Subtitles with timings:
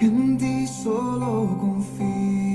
[0.00, 2.47] 原地所落，共飞。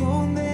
[0.00, 0.49] so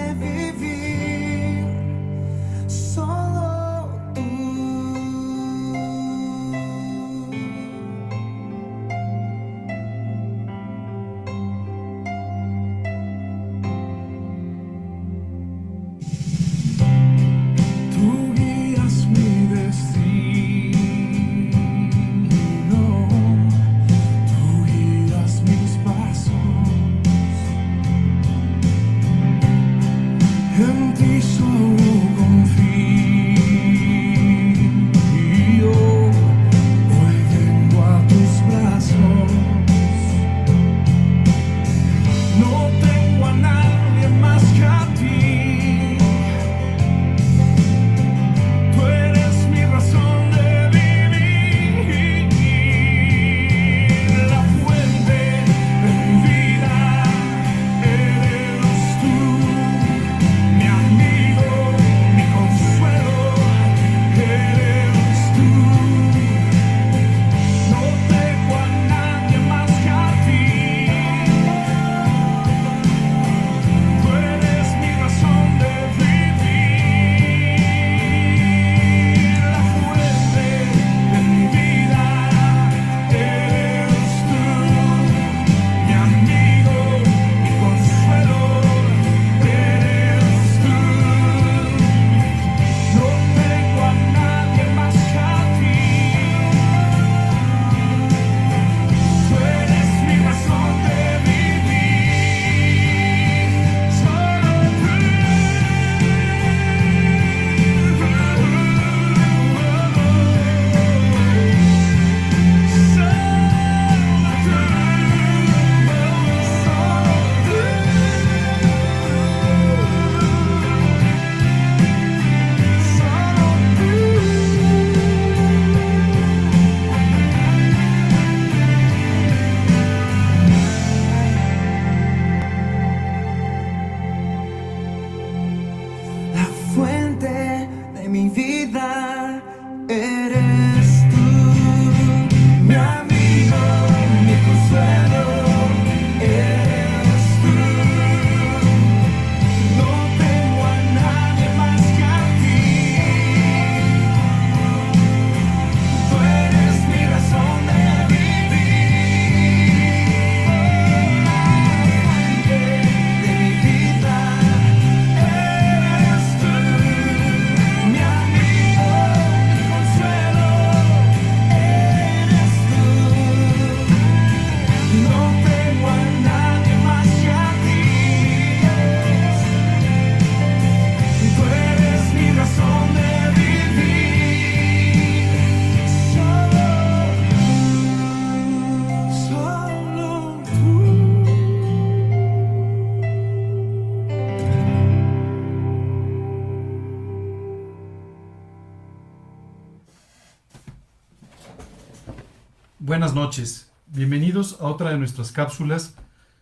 [203.07, 203.71] buenas noches.
[203.85, 205.95] Bienvenidos a otra de nuestras cápsulas,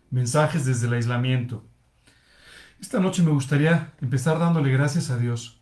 [0.10, 1.64] Mensajes desde el aislamiento.
[2.80, 5.62] Esta noche me gustaría empezar dándole gracias a Dios,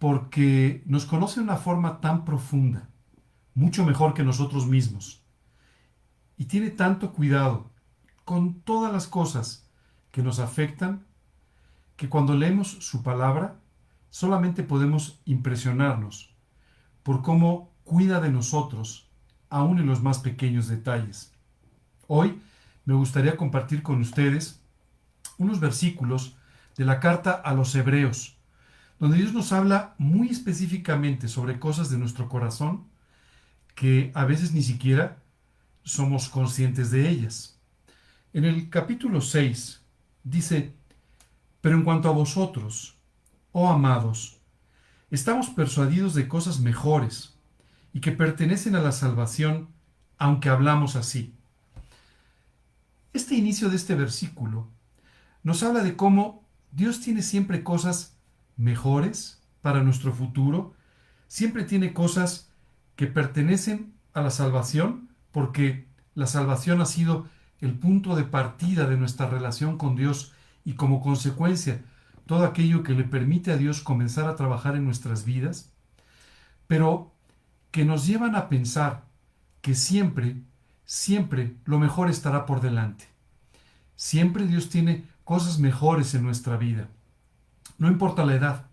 [0.00, 2.88] porque nos conoce de una forma tan profunda,
[3.54, 5.22] mucho mejor que nosotros mismos,
[6.36, 7.70] y tiene tanto cuidado
[8.24, 9.70] con todas las cosas
[10.10, 11.06] que nos afectan,
[11.94, 13.60] que cuando leemos su palabra,
[14.10, 16.34] solamente podemos impresionarnos
[17.04, 19.03] por cómo cuida de nosotros
[19.54, 21.30] aún en los más pequeños detalles.
[22.08, 22.40] Hoy
[22.84, 24.60] me gustaría compartir con ustedes
[25.38, 26.36] unos versículos
[26.76, 28.36] de la carta a los hebreos,
[28.98, 32.88] donde Dios nos habla muy específicamente sobre cosas de nuestro corazón
[33.76, 35.18] que a veces ni siquiera
[35.84, 37.56] somos conscientes de ellas.
[38.32, 39.82] En el capítulo 6
[40.24, 40.74] dice,
[41.60, 42.96] pero en cuanto a vosotros,
[43.52, 44.40] oh amados,
[45.12, 47.33] estamos persuadidos de cosas mejores
[47.94, 49.68] y que pertenecen a la salvación,
[50.18, 51.32] aunque hablamos así.
[53.14, 54.68] Este inicio de este versículo
[55.44, 58.18] nos habla de cómo Dios tiene siempre cosas
[58.56, 60.74] mejores para nuestro futuro,
[61.28, 62.50] siempre tiene cosas
[62.96, 67.28] que pertenecen a la salvación, porque la salvación ha sido
[67.60, 70.32] el punto de partida de nuestra relación con Dios
[70.64, 71.82] y como consecuencia
[72.26, 75.72] todo aquello que le permite a Dios comenzar a trabajar en nuestras vidas,
[76.66, 77.13] pero
[77.74, 79.02] que nos llevan a pensar
[79.60, 80.36] que siempre,
[80.84, 83.08] siempre lo mejor estará por delante.
[83.96, 86.86] Siempre Dios tiene cosas mejores en nuestra vida.
[87.76, 88.66] No importa la edad,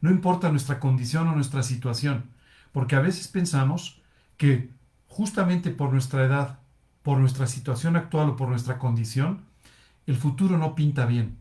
[0.00, 2.24] no importa nuestra condición o nuestra situación,
[2.72, 4.02] porque a veces pensamos
[4.36, 4.70] que
[5.06, 6.58] justamente por nuestra edad,
[7.04, 9.44] por nuestra situación actual o por nuestra condición,
[10.04, 11.36] el futuro no pinta bien.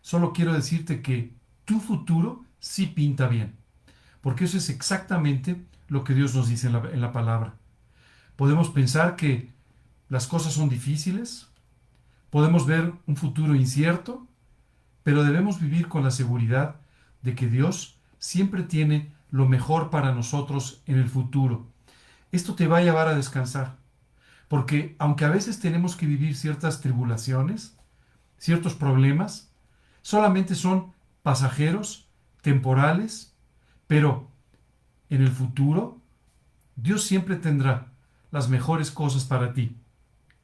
[0.00, 1.34] Solo quiero decirte que
[1.66, 3.56] tu futuro sí pinta bien,
[4.22, 7.54] porque eso es exactamente lo que Dios nos dice en la, en la palabra.
[8.36, 9.52] Podemos pensar que
[10.08, 11.48] las cosas son difíciles,
[12.30, 14.26] podemos ver un futuro incierto,
[15.02, 16.76] pero debemos vivir con la seguridad
[17.22, 21.66] de que Dios siempre tiene lo mejor para nosotros en el futuro.
[22.30, 23.78] Esto te va a llevar a descansar,
[24.48, 27.76] porque aunque a veces tenemos que vivir ciertas tribulaciones,
[28.38, 29.52] ciertos problemas,
[30.02, 30.92] solamente son
[31.22, 32.08] pasajeros,
[32.42, 33.36] temporales,
[33.86, 34.31] pero
[35.14, 36.02] en el futuro
[36.76, 37.92] Dios siempre tendrá
[38.30, 39.76] las mejores cosas para ti.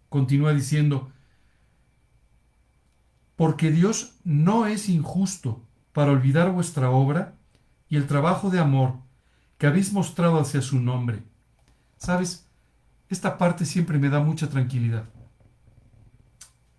[0.08, 1.10] Continúa diciendo,
[3.36, 5.62] porque Dios no es injusto
[5.92, 7.34] para olvidar vuestra obra
[7.88, 8.94] y el trabajo de amor
[9.56, 11.22] que habéis mostrado hacia su nombre.
[11.96, 12.46] ¿Sabes?
[13.08, 15.04] Esta parte siempre me da mucha tranquilidad.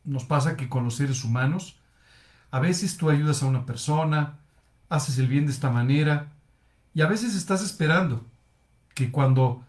[0.03, 1.79] Nos pasa que con los seres humanos,
[2.51, 4.39] a veces tú ayudas a una persona,
[4.89, 6.31] haces el bien de esta manera,
[6.99, 8.29] y a veces estás esperando
[8.93, 9.63] que cuando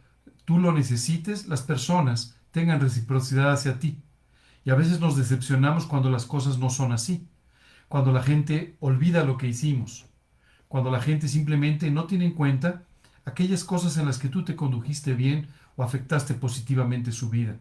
[0.45, 4.03] tú lo necesites, las personas tengan reciprocidad hacia ti.
[4.65, 7.29] Y a veces nos decepcionamos cuando las cosas no son así,
[7.87, 10.07] cuando la gente olvida lo que hicimos,
[10.67, 12.83] cuando la gente simplemente no tiene en cuenta
[13.25, 17.59] aquellas cosas en las que tú te condujiste bien o afectaste positivamente su vida.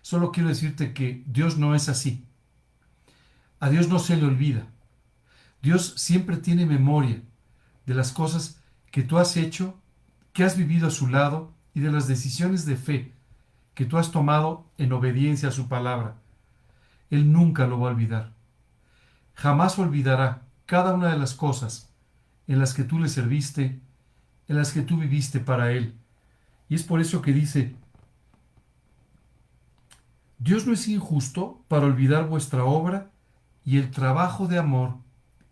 [0.00, 2.24] Solo quiero decirte que Dios no es así.
[3.60, 4.66] A Dios no se le olvida.
[5.60, 7.20] Dios siempre tiene memoria
[7.84, 8.55] de las cosas
[8.96, 9.78] que tú has hecho,
[10.32, 13.12] que has vivido a su lado y de las decisiones de fe
[13.74, 16.14] que tú has tomado en obediencia a su palabra.
[17.10, 18.32] Él nunca lo va a olvidar.
[19.34, 21.90] Jamás olvidará cada una de las cosas
[22.46, 23.82] en las que tú le serviste,
[24.48, 25.94] en las que tú viviste para Él.
[26.70, 27.76] Y es por eso que dice,
[30.38, 33.10] Dios no es injusto para olvidar vuestra obra
[33.62, 34.96] y el trabajo de amor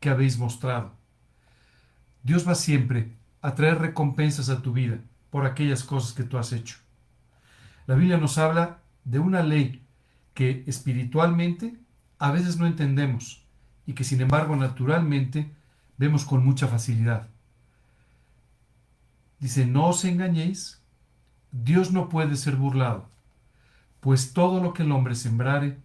[0.00, 0.92] que habéis mostrado.
[2.22, 6.50] Dios va siempre a traer recompensas a tu vida por aquellas cosas que tú has
[6.54, 6.78] hecho.
[7.86, 9.82] La Biblia nos habla de una ley
[10.32, 11.76] que espiritualmente
[12.18, 13.44] a veces no entendemos
[13.86, 15.52] y que sin embargo naturalmente
[15.98, 17.28] vemos con mucha facilidad.
[19.40, 20.80] Dice, no os engañéis,
[21.52, 23.10] Dios no puede ser burlado,
[24.00, 25.76] pues todo lo que el hombre sembrare,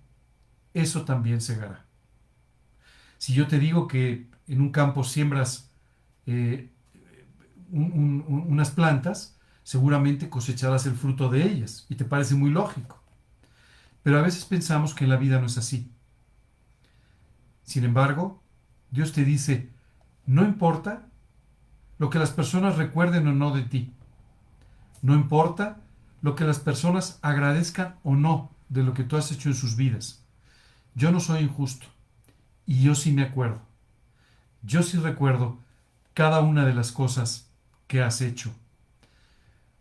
[0.74, 1.86] eso también segará.
[3.18, 5.70] Si yo te digo que en un campo siembras
[6.26, 6.70] eh,
[7.72, 13.02] unas plantas, seguramente cosecharás el fruto de ellas y te parece muy lógico.
[14.04, 15.92] Pero a veces pensamos que la vida no es así.
[17.64, 18.42] Sin embargo,
[18.90, 19.70] Dios te dice,
[20.26, 21.08] no importa
[22.00, 23.94] lo que las personas recuerden o no de ti.
[25.02, 25.82] No importa
[26.22, 29.76] lo que las personas agradezcan o no de lo que tú has hecho en sus
[29.76, 30.24] vidas.
[30.96, 31.88] Yo no soy injusto
[32.66, 33.62] y yo sí me acuerdo.
[34.62, 35.60] Yo sí recuerdo
[36.14, 37.49] cada una de las cosas
[37.90, 38.54] que has hecho.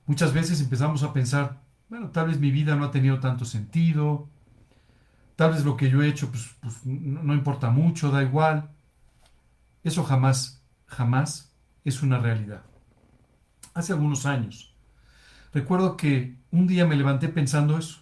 [0.06, 1.60] Muchas veces empezamos a pensar,
[1.90, 4.30] bueno, tal vez mi vida no ha tenido tanto sentido,
[5.36, 8.70] tal vez lo que yo he hecho pues, pues no importa mucho, da igual.
[9.84, 11.52] Eso jamás, jamás
[11.84, 12.62] es una realidad.
[13.74, 14.74] Hace algunos años,
[15.52, 18.00] recuerdo que un día me levanté pensando eso.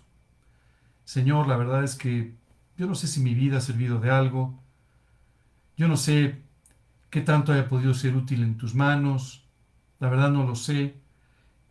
[1.05, 2.37] Señor, la verdad es que
[2.77, 4.63] yo no sé si mi vida ha servido de algo,
[5.77, 6.43] yo no sé
[7.11, 9.46] qué tanto haya podido ser útil en tus manos,
[9.99, 11.01] la verdad no lo sé,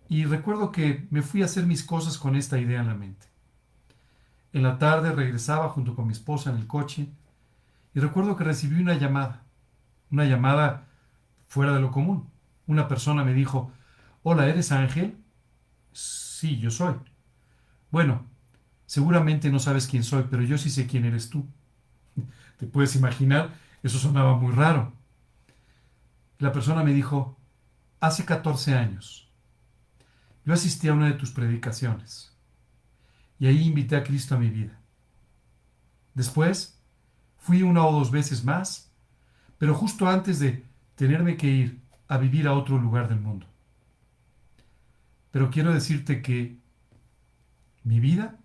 [0.08, 3.28] y recuerdo que me fui a hacer mis cosas con esta idea en la mente.
[4.54, 7.10] En la tarde regresaba junto con mi esposa en el coche
[7.94, 9.44] y recuerdo que recibí una llamada,
[10.12, 10.88] una llamada
[11.48, 12.30] fuera de lo común.
[12.68, 13.72] Una persona me dijo,
[14.24, 15.18] hola, ¿eres Ángel?
[15.92, 16.96] Sí, yo soy.
[17.92, 18.26] Bueno,
[18.86, 21.48] seguramente no sabes quién soy, pero yo sí sé quién eres tú.
[22.58, 23.52] Te puedes imaginar,
[23.84, 24.94] eso sonaba muy raro.
[26.40, 27.38] La persona me dijo,
[28.06, 29.28] hace 14 años,
[30.46, 32.32] yo asistí a una de tus predicaciones
[33.40, 34.80] y ahí invité a Cristo a mi vida.
[36.14, 36.80] Después,
[37.38, 38.92] fui una o dos veces más,
[39.58, 40.64] pero justo antes de
[40.96, 43.48] tenerme que ir a vivir a otro lugar del mundo.
[45.32, 46.58] Pero quiero decirte que
[47.84, 48.38] mi vida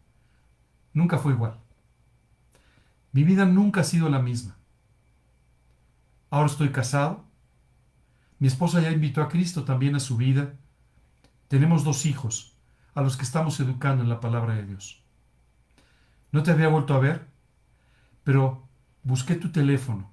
[0.92, 1.58] nunca fue igual.
[3.12, 4.56] Mi vida nunca ha sido la misma.
[6.30, 7.29] Ahora estoy casado.
[8.40, 10.54] Mi esposa ya invitó a Cristo también a su vida.
[11.46, 12.56] Tenemos dos hijos
[12.94, 15.04] a los que estamos educando en la palabra de Dios.
[16.32, 17.28] No te había vuelto a ver,
[18.24, 18.66] pero
[19.02, 20.10] busqué tu teléfono.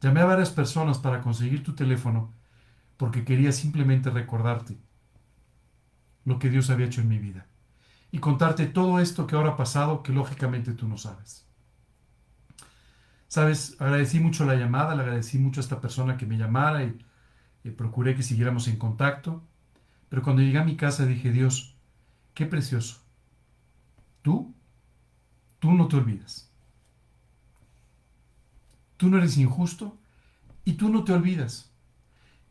[0.00, 2.32] Llamé a varias personas para conseguir tu teléfono
[2.96, 4.78] porque quería simplemente recordarte
[6.24, 7.46] lo que Dios había hecho en mi vida
[8.10, 11.46] y contarte todo esto que ahora ha pasado que lógicamente tú no sabes.
[13.26, 16.98] Sabes, agradecí mucho la llamada, le agradecí mucho a esta persona que me llamara y,
[17.64, 19.42] y procuré que siguiéramos en contacto.
[20.08, 21.74] Pero cuando llegué a mi casa dije, Dios,
[22.34, 23.00] qué precioso.
[24.22, 24.54] Tú,
[25.58, 26.50] tú no te olvidas.
[28.96, 29.96] Tú no eres injusto
[30.64, 31.70] y tú no te olvidas.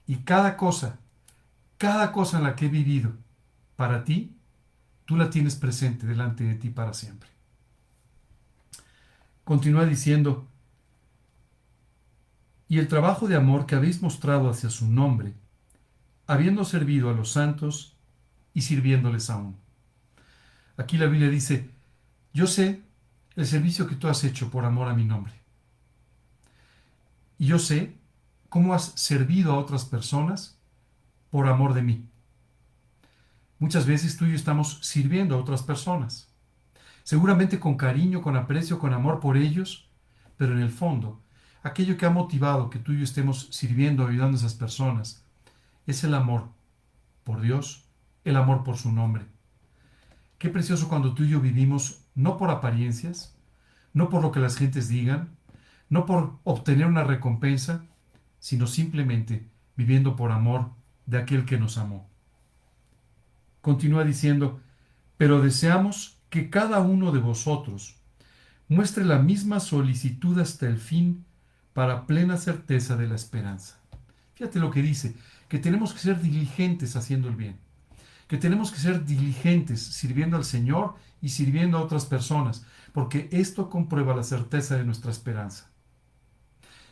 [0.06, 1.00] Y cada cosa,
[1.78, 3.14] cada cosa en la que he vivido
[3.76, 4.36] para ti,
[5.06, 7.30] tú la tienes presente delante de ti para siempre.
[9.44, 10.48] Continúa diciendo,
[12.68, 15.34] y el trabajo de amor que habéis mostrado hacia su nombre,
[16.26, 17.98] habiendo servido a los santos
[18.54, 19.58] y sirviéndoles aún.
[20.76, 21.70] Aquí la Biblia dice,
[22.34, 22.84] yo sé
[23.36, 25.34] el servicio que tú has hecho por amor a mi nombre.
[27.38, 27.96] Y yo sé
[28.50, 30.58] cómo has servido a otras personas
[31.30, 32.10] por amor de mí.
[33.60, 36.30] Muchas veces tú y yo estamos sirviendo a otras personas,
[37.04, 39.90] seguramente con cariño, con aprecio, con amor por ellos,
[40.38, 41.24] pero en el fondo,
[41.64, 45.24] aquello que ha motivado que tú y yo estemos sirviendo, ayudando a esas personas,
[45.86, 46.50] es el amor
[47.24, 47.86] por Dios,
[48.24, 49.26] el amor por su nombre.
[50.38, 53.36] Qué precioso cuando tú y yo vivimos no por apariencias,
[53.94, 55.30] no por lo que las gentes digan,
[55.90, 57.86] no por obtener una recompensa,
[58.40, 60.72] sino simplemente viviendo por amor
[61.06, 62.08] de aquel que nos amó.
[63.62, 64.60] Continúa diciendo,
[65.18, 67.96] pero deseamos que cada uno de vosotros
[68.68, 71.26] muestre la misma solicitud hasta el fin
[71.78, 73.78] para plena certeza de la esperanza.
[74.34, 75.16] Fíjate lo que dice,
[75.48, 77.60] que tenemos que ser diligentes haciendo el bien,
[78.28, 83.70] que tenemos que ser diligentes sirviendo al Señor y sirviendo a otras personas, porque esto
[83.70, 85.70] comprueba la certeza de nuestra esperanza.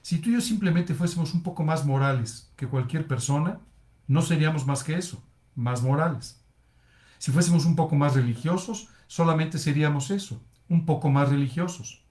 [0.04, 3.60] Si tú y yo simplemente fuésemos un poco más morales que cualquier persona,
[4.06, 5.20] no seríamos más que eso,
[5.56, 6.44] más morales.
[7.18, 12.06] Si fuésemos un poco más religiosos, solamente seríamos eso, un poco más religiosos.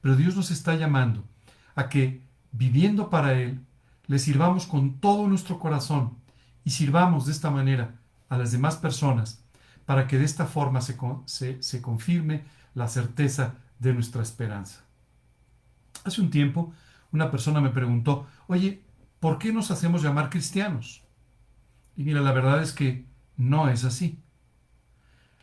[0.00, 1.28] Pero Dios nos está llamando
[1.76, 3.60] a que, viviendo para Él,
[4.08, 6.18] le sirvamos con todo nuestro corazón
[6.64, 7.94] y sirvamos de esta manera
[8.28, 9.44] a las demás personas
[9.84, 14.80] para que de esta forma se, se, se confirme la certeza de nuestra esperanza.
[16.04, 16.72] Hace un tiempo
[17.12, 18.82] una persona me preguntó, oye,
[19.20, 21.02] ¿por qué nos hacemos llamar cristianos?
[21.96, 23.06] Y mira, la verdad es que
[23.36, 24.22] no es así.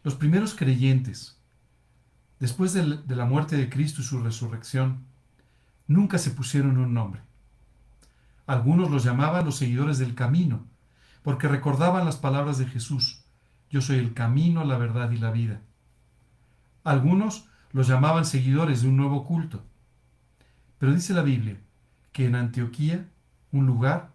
[0.04, 1.40] Los primeros creyentes,
[2.40, 5.06] después de la muerte de Cristo y su resurrección,
[5.88, 7.22] nunca se pusieron un nombre.
[8.46, 10.66] Algunos los llamaban los seguidores del camino,
[11.24, 13.24] porque recordaban las palabras de Jesús,
[13.70, 15.62] yo soy el camino, la verdad y la vida.
[16.84, 19.64] Algunos los llamaban seguidores de un nuevo culto.
[20.78, 21.58] Pero dice la Biblia
[22.12, 23.08] que en Antioquía,
[23.52, 24.12] un lugar,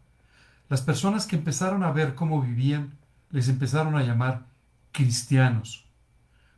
[0.69, 2.93] las personas que empezaron a ver cómo vivían,
[3.31, 4.47] les empezaron a llamar
[4.93, 5.87] cristianos,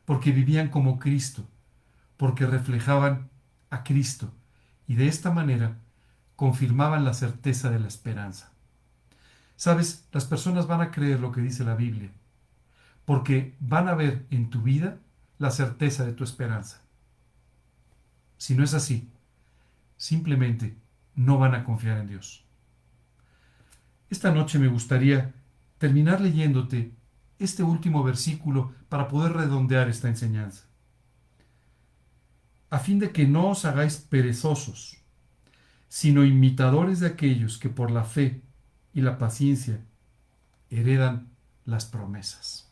[0.05, 1.47] porque vivían como Cristo,
[2.17, 3.29] porque reflejaban
[3.69, 4.31] a Cristo,
[4.91, 5.77] y de esta manera
[6.35, 8.51] confirmaban la certeza de la esperanza.
[9.55, 12.11] Sabes, las personas van a creer lo que dice la Biblia,
[13.05, 14.97] porque van a ver en tu vida
[15.37, 16.81] la certeza de tu esperanza.
[18.37, 19.09] Si no es así,
[19.95, 20.75] simplemente
[21.15, 22.43] no van a confiar en Dios.
[24.09, 25.33] Esta noche me gustaría
[25.77, 26.91] terminar leyéndote
[27.39, 30.65] este último versículo para poder redondear esta enseñanza.
[32.71, 34.97] A fin de que no os hagáis perezosos,
[35.89, 38.41] sino imitadores de aquellos que por la fe
[38.93, 39.81] y la paciencia
[40.69, 41.27] heredan
[41.65, 42.71] las promesas.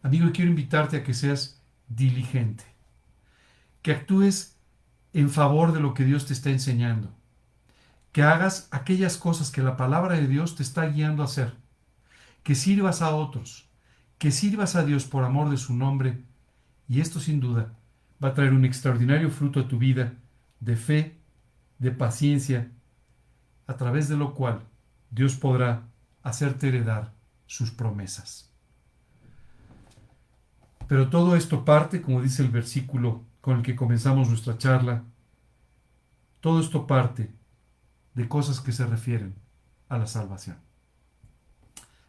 [0.00, 2.62] Amigo, quiero invitarte a que seas diligente,
[3.82, 4.56] que actúes
[5.12, 7.12] en favor de lo que Dios te está enseñando,
[8.12, 11.56] que hagas aquellas cosas que la palabra de Dios te está guiando a hacer,
[12.44, 13.68] que sirvas a otros,
[14.18, 16.22] que sirvas a Dios por amor de su nombre,
[16.88, 17.74] y esto sin duda
[18.22, 20.14] va a traer un extraordinario fruto a tu vida
[20.60, 21.18] de fe,
[21.78, 22.70] de paciencia,
[23.66, 24.62] a través de lo cual
[25.10, 25.82] Dios podrá
[26.22, 27.14] hacerte heredar
[27.46, 28.52] sus promesas.
[30.88, 35.04] Pero todo esto parte, como dice el versículo con el que comenzamos nuestra charla,
[36.40, 37.30] todo esto parte
[38.14, 39.34] de cosas que se refieren
[39.88, 40.56] a la salvación.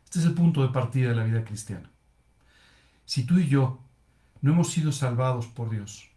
[0.06, 1.90] Este es el punto de partida de la vida cristiana.
[3.06, 3.80] Si tú y yo
[4.42, 6.10] no hemos sido salvados por Dios,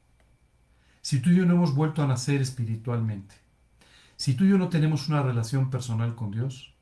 [1.00, 3.34] si tú y yo no hemos vuelto a nacer espiritualmente,
[4.16, 6.74] si tú y yo no tenemos una relación personal con Dios,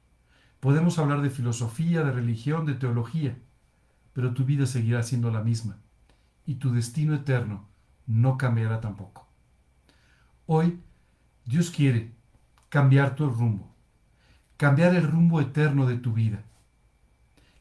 [0.60, 3.38] podemos hablar de filosofía, de religión, de teología,
[4.12, 5.78] pero tu vida seguirá siendo la misma
[6.44, 7.66] y tu destino eterno
[8.06, 9.26] no cambiará tampoco.
[10.46, 10.80] Hoy
[11.46, 12.12] Dios quiere
[12.68, 13.72] cambiar tu rumbo,
[14.56, 16.42] cambiar el rumbo eterno de tu vida.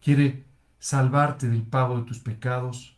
[0.04, 0.44] Quiere
[0.80, 2.98] salvarte del pago de tus pecados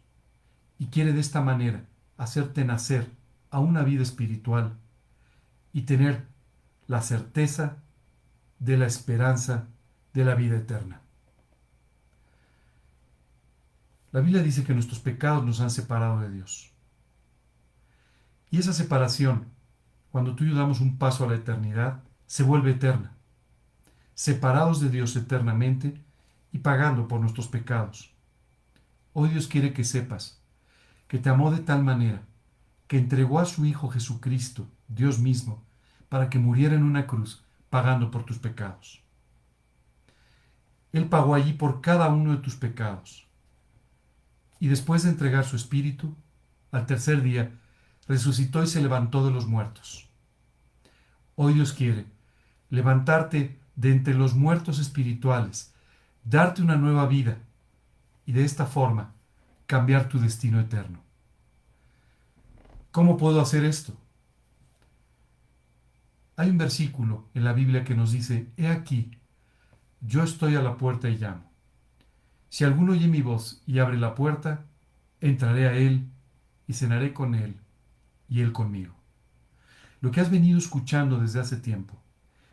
[0.81, 1.85] y quiere de esta manera
[2.17, 3.07] hacerte nacer
[3.51, 4.79] a una vida espiritual
[5.73, 6.25] y tener
[6.88, 7.77] la certeza
[8.57, 9.67] de la esperanza
[10.11, 11.01] de la vida eterna.
[14.11, 16.71] La Biblia dice que nuestros pecados nos han separado de Dios.
[18.50, 19.50] Y esa separación,
[20.11, 23.13] cuando tú y yo damos un paso a la eternidad, se vuelve eterna.
[24.15, 26.01] Separados de Dios eternamente
[26.51, 28.15] y pagando por nuestros pecados.
[29.13, 30.41] Hoy Dios quiere que sepas
[31.11, 32.21] que te amó de tal manera
[32.87, 35.61] que entregó a su Hijo Jesucristo, Dios mismo,
[36.07, 39.03] para que muriera en una cruz pagando por tus pecados.
[40.93, 43.27] Él pagó allí por cada uno de tus pecados.
[44.57, 46.15] Y después de entregar su espíritu,
[46.71, 47.59] al tercer día,
[48.07, 50.07] resucitó y se levantó de los muertos.
[51.35, 52.05] Hoy Dios quiere
[52.69, 55.74] levantarte de entre los muertos espirituales,
[56.24, 57.37] darte una nueva vida
[58.25, 59.13] y de esta forma
[59.72, 61.01] cambiar tu destino eterno.
[62.92, 63.94] ¿Cómo puedo hacer esto?
[66.36, 69.12] Hay un versículo en la Biblia que nos dice, He aquí,
[70.01, 71.50] yo estoy a la puerta y llamo.
[72.50, 74.66] Si alguno oye mi voz y abre la puerta,
[75.22, 76.12] entraré a él
[76.68, 77.55] y cenaré con él
[78.27, 78.94] y él conmigo.
[80.01, 81.98] Lo que has venido escuchando desde hace tiempo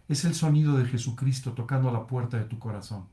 [0.07, 3.09] es el sonido de Jesucristo tocando a la puerta de tu corazón.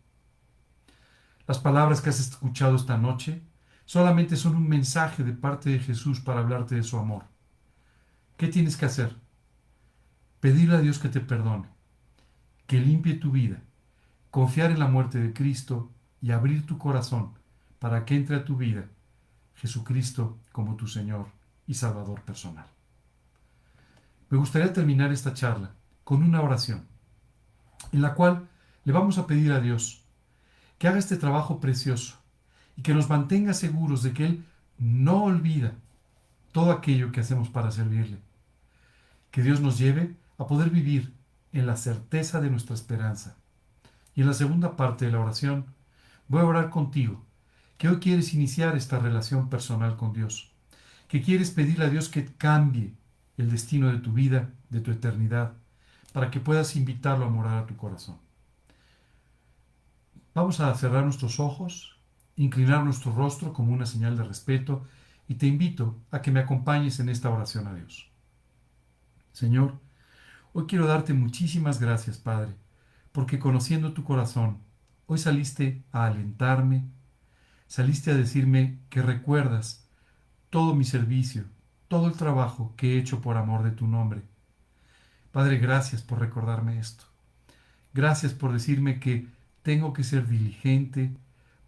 [1.47, 3.41] Las palabras que has escuchado esta noche
[3.85, 7.23] solamente son un mensaje de parte de Jesús para hablarte de su amor.
[8.37, 9.15] ¿Qué tienes que hacer?
[10.39, 11.69] Pedirle a Dios que te perdone,
[12.67, 13.61] que limpie tu vida,
[14.31, 17.33] confiar en la muerte de Cristo y abrir tu corazón
[17.79, 18.85] para que entre a tu vida
[19.55, 21.27] Jesucristo como tu Señor
[21.67, 22.67] y Salvador personal.
[24.29, 25.71] Me gustaría terminar esta charla
[26.03, 26.87] con una oración,
[27.91, 28.49] en la cual
[28.83, 30.03] le vamos a pedir a Dios
[30.77, 32.24] que haga este trabajo precioso
[32.77, 34.45] y que nos mantenga seguros de que Él
[34.77, 35.73] no olvida
[36.51, 38.19] todo aquello que hacemos para servirle.
[39.31, 41.13] Que Dios nos lleve a poder vivir
[41.53, 43.37] en la certeza de nuestra esperanza.
[44.15, 45.65] Y en la segunda parte de la oración
[46.27, 47.23] voy a orar contigo,
[47.77, 50.51] que hoy quieres iniciar esta relación personal con Dios,
[51.07, 52.93] que quieres pedirle a Dios que cambie
[53.37, 55.53] el destino de tu vida, de tu eternidad,
[56.13, 58.17] para que puedas invitarlo a morar a tu corazón.
[60.33, 61.94] Vamos a cerrar nuestros ojos,
[62.35, 64.85] inclinar nuestro rostro como una señal de respeto
[65.27, 68.09] y te invito a que me acompañes en esta oración a Dios.
[69.31, 69.79] Señor,
[70.57, 72.55] Hoy quiero darte muchísimas gracias, Padre,
[73.11, 74.59] porque conociendo tu corazón,
[75.05, 76.85] hoy saliste a alentarme,
[77.67, 79.89] saliste a decirme que recuerdas
[80.49, 81.43] todo mi servicio,
[81.89, 84.21] todo el trabajo que he hecho por amor de tu nombre.
[85.33, 87.03] Padre, gracias por recordarme esto.
[87.93, 89.27] Gracias por decirme que
[89.61, 91.17] tengo que ser diligente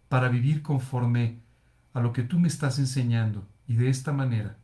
[0.08, 1.40] para vivir conforme
[1.92, 4.56] a lo que tú me estás enseñando y de esta manera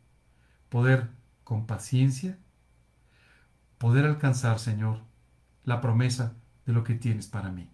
[0.69, 1.11] poder
[1.45, 2.39] con paciencia
[3.79, 5.01] poder alcanzar, Señor,
[5.65, 7.69] la promesa de lo que tienes para mí.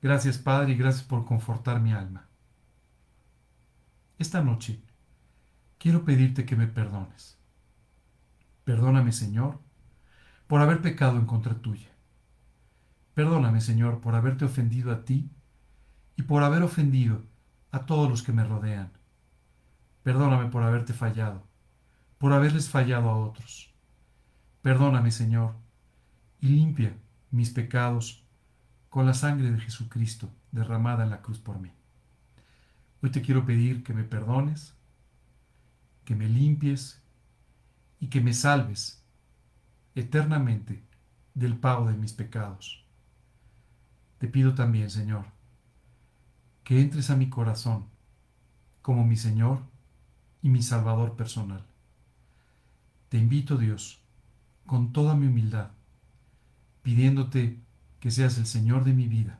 [0.00, 2.28] Gracias, Padre, y gracias por confortar mi alma.
[4.18, 4.80] Esta noche
[5.78, 7.36] quiero pedirte que me perdones.
[8.64, 9.58] Perdóname, Señor,
[10.46, 11.88] por haber pecado en contra tuya.
[13.14, 15.30] Perdóname, Señor, por haberte ofendido a ti
[16.22, 17.20] y por haber ofendido
[17.72, 18.92] a todos los que me rodean.
[20.04, 21.44] Perdóname por haberte fallado,
[22.18, 23.74] por haberles fallado a otros.
[24.62, 25.56] Perdóname, Señor,
[26.38, 26.96] y limpia
[27.32, 28.24] mis pecados
[28.88, 31.72] con la sangre de Jesucristo derramada en la cruz por mí.
[33.02, 34.76] Hoy te quiero pedir que me perdones,
[36.04, 37.02] que me limpies
[37.98, 39.04] y que me salves
[39.96, 40.84] eternamente
[41.34, 42.86] del pago de mis pecados.
[44.18, 45.26] Te pido también, Señor,
[46.64, 47.86] que entres a mi corazón
[48.82, 49.60] como mi Señor
[50.42, 51.64] y mi Salvador personal.
[53.08, 54.00] Te invito, Dios,
[54.66, 55.70] con toda mi humildad,
[56.82, 57.60] pidiéndote
[58.00, 59.38] que seas el Señor de mi vida,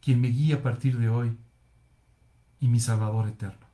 [0.00, 1.36] quien me guíe a partir de hoy
[2.58, 3.66] y mi Salvador eterno.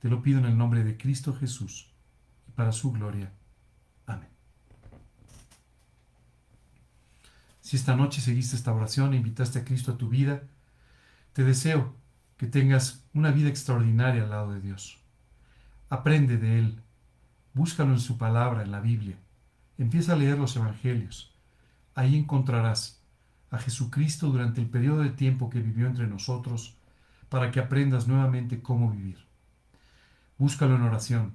[0.00, 1.90] Te lo pido en el nombre de Cristo Jesús
[2.48, 3.32] y para su gloria.
[4.06, 4.28] Amén.
[7.60, 10.42] Si esta noche seguiste esta oración e invitaste a Cristo a tu vida,
[11.34, 11.94] te deseo
[12.36, 14.98] que tengas una vida extraordinaria al lado de Dios.
[15.90, 16.80] Aprende de Él,
[17.52, 19.18] búscalo en su palabra, en la Biblia.
[19.76, 21.34] Empieza a leer los Evangelios.
[21.96, 23.02] Ahí encontrarás
[23.50, 26.76] a Jesucristo durante el periodo de tiempo que vivió entre nosotros
[27.28, 29.18] para que aprendas nuevamente cómo vivir.
[30.38, 31.32] Búscalo en oración,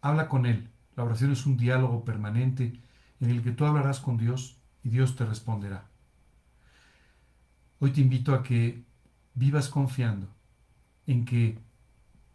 [0.00, 0.68] habla con Él.
[0.94, 2.80] La oración es un diálogo permanente
[3.18, 5.86] en el que tú hablarás con Dios y Dios te responderá.
[7.80, 8.84] Hoy te invito a que
[9.34, 10.28] vivas confiando
[11.06, 11.58] en que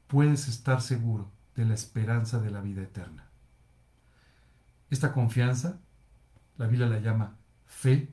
[0.07, 3.25] puedes estar seguro de la esperanza de la vida eterna.
[4.89, 5.79] Esta confianza,
[6.57, 8.09] la Biblia la llama fe,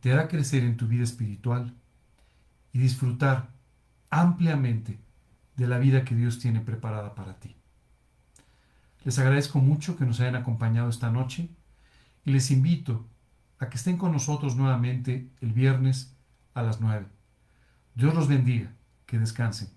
[0.00, 1.74] te hará crecer en tu vida espiritual
[2.72, 3.50] y disfrutar
[4.10, 4.98] ampliamente
[5.56, 7.56] de la vida que Dios tiene preparada para ti.
[9.04, 11.48] Les agradezco mucho que nos hayan acompañado esta noche
[12.24, 13.06] y les invito
[13.58, 16.14] a que estén con nosotros nuevamente el viernes
[16.54, 17.15] a las 9.
[17.96, 18.70] Dios los bendiga,
[19.06, 19.75] que descansen.